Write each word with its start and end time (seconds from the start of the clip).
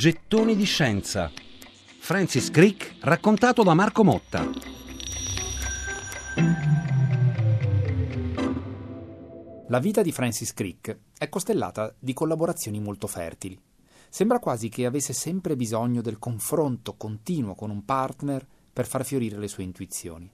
Gettoni 0.00 0.56
di 0.56 0.64
scienza. 0.64 1.30
Francis 1.98 2.50
Crick 2.50 2.94
raccontato 3.00 3.62
da 3.62 3.74
Marco 3.74 4.02
Motta. 4.02 4.48
La 9.68 9.78
vita 9.78 10.00
di 10.00 10.10
Francis 10.10 10.54
Crick 10.54 11.00
è 11.18 11.28
costellata 11.28 11.94
di 11.98 12.14
collaborazioni 12.14 12.80
molto 12.80 13.06
fertili. 13.06 13.60
Sembra 14.08 14.38
quasi 14.38 14.70
che 14.70 14.86
avesse 14.86 15.12
sempre 15.12 15.54
bisogno 15.54 16.00
del 16.00 16.18
confronto 16.18 16.94
continuo 16.94 17.54
con 17.54 17.68
un 17.68 17.84
partner 17.84 18.46
per 18.72 18.86
far 18.86 19.04
fiorire 19.04 19.36
le 19.36 19.48
sue 19.48 19.64
intuizioni. 19.64 20.30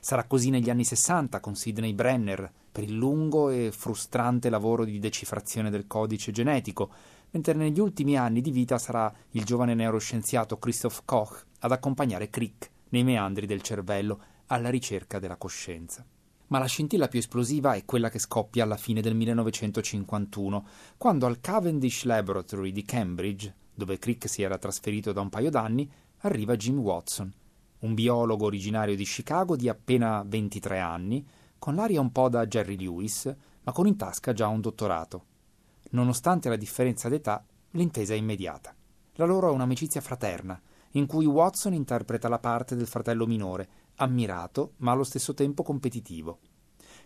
Sarà 0.00 0.24
così 0.24 0.50
negli 0.50 0.70
anni 0.70 0.84
Sessanta 0.84 1.40
con 1.40 1.54
Sidney 1.54 1.92
Brenner 1.92 2.50
per 2.70 2.84
il 2.84 2.94
lungo 2.94 3.50
e 3.50 3.70
frustrante 3.72 4.50
lavoro 4.50 4.84
di 4.84 4.98
decifrazione 4.98 5.70
del 5.70 5.86
codice 5.86 6.30
genetico, 6.32 6.90
mentre 7.30 7.54
negli 7.54 7.80
ultimi 7.80 8.16
anni 8.16 8.40
di 8.40 8.50
vita 8.50 8.78
sarà 8.78 9.12
il 9.32 9.44
giovane 9.44 9.74
neuroscienziato 9.74 10.58
Christoph 10.58 11.02
Koch 11.04 11.44
ad 11.60 11.72
accompagnare 11.72 12.30
Crick 12.30 12.70
nei 12.90 13.04
meandri 13.04 13.46
del 13.46 13.62
cervello 13.62 14.20
alla 14.46 14.70
ricerca 14.70 15.18
della 15.18 15.36
coscienza. 15.36 16.04
Ma 16.48 16.58
la 16.58 16.66
scintilla 16.66 17.08
più 17.08 17.18
esplosiva 17.18 17.74
è 17.74 17.84
quella 17.84 18.08
che 18.08 18.18
scoppia 18.18 18.64
alla 18.64 18.78
fine 18.78 19.02
del 19.02 19.14
1951, 19.14 20.66
quando 20.96 21.26
al 21.26 21.40
Cavendish 21.40 22.04
Laboratory 22.04 22.72
di 22.72 22.84
Cambridge, 22.84 23.54
dove 23.74 23.98
Crick 23.98 24.28
si 24.28 24.42
era 24.42 24.56
trasferito 24.56 25.12
da 25.12 25.20
un 25.20 25.28
paio 25.28 25.50
d'anni, 25.50 25.90
arriva 26.20 26.56
Jim 26.56 26.78
Watson, 26.78 27.32
un 27.80 27.94
biologo 27.94 28.46
originario 28.46 28.96
di 28.96 29.04
Chicago 29.04 29.56
di 29.56 29.68
appena 29.68 30.24
23 30.26 30.78
anni, 30.78 31.26
con 31.58 31.74
l'aria 31.74 32.00
un 32.00 32.12
po' 32.12 32.28
da 32.28 32.46
Jerry 32.46 32.76
Lewis, 32.76 33.34
ma 33.62 33.72
con 33.72 33.86
in 33.86 33.96
tasca 33.96 34.32
già 34.32 34.48
un 34.48 34.60
dottorato. 34.60 35.24
Nonostante 35.90 36.48
la 36.48 36.56
differenza 36.56 37.08
d'età, 37.08 37.44
l'intesa 37.72 38.14
è 38.14 38.16
immediata. 38.16 38.74
La 39.14 39.24
loro 39.24 39.48
è 39.48 39.52
un'amicizia 39.52 40.00
fraterna, 40.00 40.60
in 40.92 41.06
cui 41.06 41.26
Watson 41.26 41.74
interpreta 41.74 42.28
la 42.28 42.38
parte 42.38 42.76
del 42.76 42.86
fratello 42.86 43.26
minore, 43.26 43.68
ammirato 43.96 44.72
ma 44.78 44.92
allo 44.92 45.04
stesso 45.04 45.34
tempo 45.34 45.62
competitivo. 45.62 46.38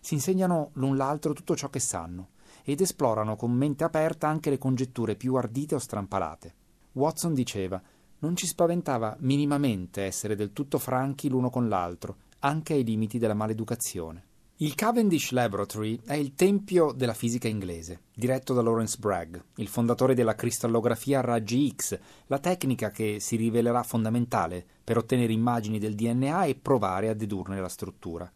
Si 0.01 0.15
insegnano 0.15 0.71
l'un 0.75 0.97
l'altro 0.97 1.33
tutto 1.33 1.57
ciò 1.57 1.71
che 1.71 1.81
sanno 1.81 2.31
ed 2.65 2.81
esplorano 2.81 3.37
con 3.37 3.51
mente 3.51 3.85
aperta 3.85 4.29
anche 4.29 4.51
le 4.51 4.59
congetture 4.59 5.17
più 5.17 5.35
ardite 5.35 5.75
o 5.75 5.79
strampalate. 5.79 6.55
Watson 6.93 7.35
diceva 7.35 7.81
non 8.23 8.37
ci 8.37 8.47
spaventava 8.47 9.17
minimamente 9.21 10.03
essere 10.03 10.35
del 10.35 10.53
tutto 10.53 10.79
franchi 10.79 11.29
l'uno 11.29 11.51
con 11.51 11.69
l'altro, 11.69 12.17
anche 12.41 12.73
ai 12.73 12.85
limiti 12.85 13.19
della 13.19 13.35
maleducazione. 13.35 14.27
Il 14.57 14.77
Cavendish 14.77 15.33
Laboratory 15.33 15.99
è 16.05 16.15
il 16.15 16.35
tempio 16.35 16.93
della 16.93 17.15
fisica 17.15 17.49
inglese, 17.49 18.03
diretto 18.15 18.55
da 18.55 18.63
Lawrence 18.63 18.97
Bragg, 18.97 19.37
il 19.57 19.67
fondatore 19.67 20.15
della 20.15 20.37
cristallografia 20.37 21.19
a 21.19 21.23
raggi 21.23 21.75
X, 21.75 21.99
la 22.27 22.39
tecnica 22.39 22.91
che 22.93 23.19
si 23.19 23.35
rivelerà 23.35 23.83
fondamentale 23.83 24.65
per 24.85 24.99
ottenere 24.99 25.33
immagini 25.33 25.81
del 25.81 25.97
DNA 25.97 26.45
e 26.45 26.55
provare 26.55 27.09
a 27.09 27.15
dedurne 27.15 27.61
la 27.61 27.69
struttura. 27.69 28.33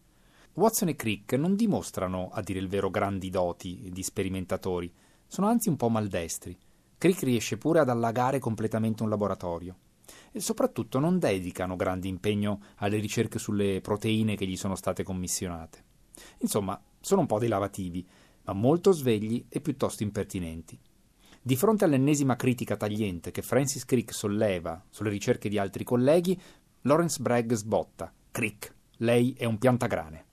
Watson 0.55 0.89
e 0.89 0.97
Crick 0.97 1.35
non 1.35 1.55
dimostrano, 1.55 2.31
a 2.33 2.41
dire 2.43 2.59
il 2.59 2.69
vero, 2.69 2.91
grandi 2.91 3.31
doti 3.31 3.91
di 3.93 4.03
sperimentatori, 4.03 4.93
sono 5.29 5.47
anzi 5.47 5.69
un 5.69 5.77
po' 5.77 5.91
maldestri. 5.91 6.59
Crick 6.99 7.25
riesce 7.25 7.59
pure 7.59 7.81
ad 7.81 7.91
allagare 7.91 8.39
completamente 8.39 9.03
un 9.03 9.11
laboratorio. 9.11 9.77
E 10.33 10.41
soprattutto 10.41 10.99
non 10.99 11.19
dedicano 11.19 11.77
grande 11.77 12.09
impegno 12.09 12.61
alle 12.77 12.99
ricerche 12.99 13.39
sulle 13.39 13.81
proteine 13.83 14.35
che 14.35 14.47
gli 14.47 14.57
sono 14.57 14.75
state 14.77 15.03
commissionate. 15.03 15.85
Insomma, 16.39 16.81
sono 17.01 17.21
un 17.21 17.27
po' 17.27 17.39
dei 17.39 17.49
lavativi, 17.49 18.07
ma 18.45 18.55
molto 18.55 18.93
svegli 18.93 19.45
e 19.49 19.61
piuttosto 19.61 20.05
impertinenti. 20.05 20.79
Di 21.43 21.57
fronte 21.57 21.85
all'ennesima 21.85 22.35
critica 22.35 22.77
tagliente 22.77 23.31
che 23.31 23.43
Francis 23.43 23.85
Crick 23.85 24.15
solleva 24.15 24.83
sulle 24.89 25.11
ricerche 25.11 25.51
di 25.51 25.59
altri 25.59 25.85
colleghi, 25.85 26.41
Lawrence 26.83 27.21
Bragg 27.21 27.53
sbotta. 27.53 28.11
Crick, 28.31 28.75
lei 28.99 29.35
è 29.37 29.45
un 29.45 29.59
piantagrane. 29.59 30.25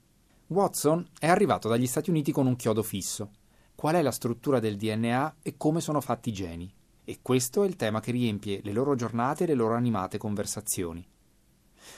Watson 0.47 1.05
è 1.19 1.27
arrivato 1.27 1.67
dagli 1.67 1.87
Stati 1.87 2.09
Uniti 2.09 2.31
con 2.31 2.47
un 2.47 2.55
chiodo 2.55 2.83
fisso 2.83 3.31
qual 3.75 3.95
è 3.95 4.01
la 4.01 4.11
struttura 4.11 4.59
del 4.59 4.77
DNA 4.77 5.37
e 5.41 5.55
come 5.57 5.81
sono 5.81 6.01
fatti 6.01 6.29
i 6.29 6.33
geni. 6.33 6.73
E 7.05 7.19
questo 7.21 7.63
è 7.63 7.67
il 7.67 7.75
tema 7.75 7.99
che 7.99 8.11
riempie 8.11 8.61
le 8.63 8.71
loro 8.71 8.95
giornate 8.95 9.43
e 9.43 9.47
le 9.47 9.55
loro 9.55 9.75
animate 9.75 10.17
conversazioni. 10.17 11.05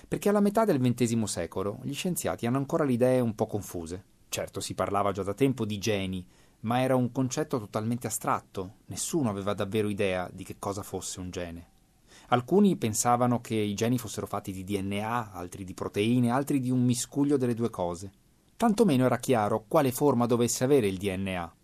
Perché 0.07 0.29
alla 0.29 0.39
metà 0.39 0.65
del 0.65 0.79
XX 0.79 1.23
secolo 1.23 1.79
gli 1.83 1.93
scienziati 1.93 2.47
hanno 2.47 2.57
ancora 2.57 2.85
le 2.85 2.93
idee 2.93 3.19
un 3.19 3.35
po' 3.35 3.45
confuse. 3.45 4.03
Certo, 4.29 4.59
si 4.59 4.73
parlava 4.73 5.11
già 5.11 5.21
da 5.21 5.35
tempo 5.35 5.63
di 5.63 5.77
geni, 5.77 6.25
ma 6.61 6.81
era 6.81 6.95
un 6.95 7.11
concetto 7.11 7.59
totalmente 7.59 8.07
astratto, 8.07 8.77
nessuno 8.87 9.29
aveva 9.29 9.53
davvero 9.53 9.87
idea 9.87 10.27
di 10.33 10.43
che 10.43 10.55
cosa 10.57 10.81
fosse 10.81 11.19
un 11.19 11.29
gene. 11.29 11.69
Alcuni 12.29 12.75
pensavano 12.75 13.39
che 13.39 13.53
i 13.53 13.75
geni 13.75 13.99
fossero 13.99 14.25
fatti 14.25 14.51
di 14.51 14.63
DNA, 14.63 15.33
altri 15.33 15.63
di 15.63 15.75
proteine, 15.75 16.31
altri 16.31 16.59
di 16.59 16.71
un 16.71 16.83
miscuglio 16.83 17.37
delle 17.37 17.53
due 17.53 17.69
cose. 17.69 18.11
Tanto 18.57 18.85
meno 18.85 19.05
era 19.05 19.19
chiaro 19.19 19.65
quale 19.67 19.91
forma 19.91 20.25
dovesse 20.25 20.63
avere 20.63 20.87
il 20.87 20.97
DNA 20.97 21.54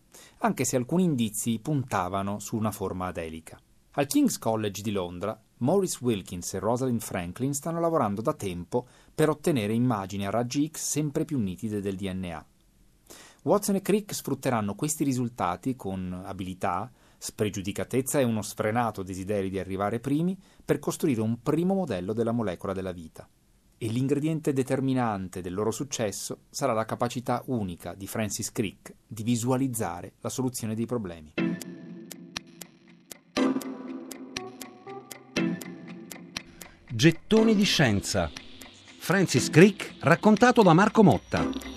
anche 0.44 0.66
se 0.66 0.76
alcuni 0.76 1.04
indizi 1.04 1.60
puntavano 1.60 2.40
su 2.40 2.56
una 2.56 2.72
forma 2.72 3.08
adelica. 3.08 3.60
Al 3.92 4.08
King's 4.08 4.38
College 4.38 4.82
di 4.82 4.92
Londra, 4.92 5.40
Maurice 5.58 6.00
Wilkins 6.02 6.54
e 6.54 6.60
Rosalind 6.60 7.02
Franklin 7.02 7.54
stanno 7.54 7.80
lavorando 7.80 8.22
da 8.22 8.34
tempo 8.34 8.88
per 9.14 9.30
ottenere 9.30 9.74
immagini 9.74 10.26
a 10.26 10.32
raggi 10.32 10.70
X 10.72 10.80
sempre 10.80 11.26
più 11.26 11.38
nitide 11.40 11.82
del 11.82 11.96
DNA. 11.96 12.46
Watson 13.44 13.76
e 13.76 13.82
Crick 13.82 14.14
sfrutteranno 14.14 14.74
questi 14.74 15.04
risultati 15.04 15.76
con 15.76 16.24
abilità, 16.26 16.92
spregiudicatezza 17.18 18.20
e 18.20 18.24
uno 18.24 18.42
sfrenato 18.42 19.04
desiderio 19.04 19.50
di 19.50 19.60
arrivare 19.60 20.00
primi 20.00 20.36
per 20.64 20.80
costruire 20.80 21.22
un 21.22 21.42
primo 21.42 21.76
modello 21.76 22.14
della 22.14 22.32
molecola 22.32 22.74
della 22.74 22.92
vita 22.92 23.28
e 23.84 23.88
l'ingrediente 23.88 24.54
determinante 24.54 25.42
del 25.42 25.56
loro 25.56 25.72
successo 25.72 26.42
sarà 26.52 26.72
la 26.72 26.86
capacità 26.86 27.42
unica 27.48 27.96
di 27.96 28.06
Francis 28.06 28.52
Crick 28.52 28.94
di 29.08 29.24
visualizzare 29.24 30.14
la 30.22 30.30
soluzione 30.30 30.76
dei 30.76 30.86
problemi. 30.86 31.34
Gettoni 36.94 37.56
di 37.56 37.64
scienza. 37.64 38.30
Francis 39.00 39.50
Crick 39.50 39.96
raccontato 40.02 40.62
da 40.62 40.74
Marco 40.74 41.02
Motta. 41.02 41.71